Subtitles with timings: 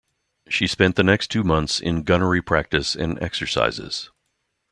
[0.49, 4.09] She spent the next two months in gunnery practice and exercises.